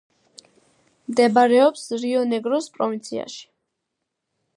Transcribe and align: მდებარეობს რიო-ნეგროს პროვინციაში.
მდებარეობს 1.11 1.83
რიო-ნეგროს 2.05 2.71
პროვინციაში. 2.79 3.45